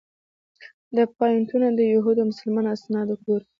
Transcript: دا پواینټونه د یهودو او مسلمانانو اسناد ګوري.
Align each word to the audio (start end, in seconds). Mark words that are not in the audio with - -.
دا 0.95 1.03
پواینټونه 1.15 1.67
د 1.73 1.79
یهودو 1.93 2.21
او 2.23 2.29
مسلمانانو 2.31 2.75
اسناد 2.77 3.07
ګوري. 3.25 3.45